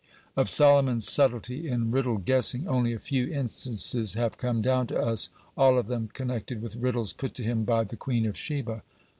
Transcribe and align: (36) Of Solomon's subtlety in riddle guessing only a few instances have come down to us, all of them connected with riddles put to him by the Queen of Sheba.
(36) 0.33 0.33
Of 0.37 0.49
Solomon's 0.49 1.07
subtlety 1.07 1.69
in 1.69 1.91
riddle 1.91 2.17
guessing 2.17 2.67
only 2.67 2.91
a 2.91 2.97
few 2.97 3.31
instances 3.31 4.15
have 4.15 4.35
come 4.39 4.59
down 4.59 4.87
to 4.87 4.97
us, 4.99 5.29
all 5.55 5.77
of 5.77 5.85
them 5.85 6.09
connected 6.11 6.59
with 6.59 6.75
riddles 6.77 7.13
put 7.13 7.35
to 7.35 7.43
him 7.43 7.65
by 7.65 7.83
the 7.83 7.97
Queen 7.97 8.25
of 8.25 8.35
Sheba. 8.35 8.81